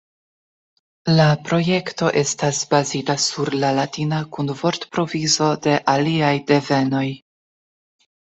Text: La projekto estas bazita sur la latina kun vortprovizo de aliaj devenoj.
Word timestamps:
La 1.17 1.25
projekto 1.49 2.07
estas 2.21 2.61
bazita 2.71 3.15
sur 3.25 3.51
la 3.65 3.69
latina 3.81 4.21
kun 4.37 4.49
vortprovizo 4.61 5.51
de 5.67 5.75
aliaj 5.97 6.33
devenoj. 6.53 7.05